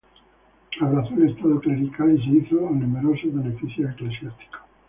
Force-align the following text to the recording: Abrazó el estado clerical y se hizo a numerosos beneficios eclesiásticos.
Abrazó 0.81 1.13
el 1.13 1.29
estado 1.29 1.59
clerical 1.59 2.11
y 2.17 2.23
se 2.23 2.31
hizo 2.47 2.67
a 2.67 2.71
numerosos 2.71 3.35
beneficios 3.35 3.91
eclesiásticos. 3.91 4.59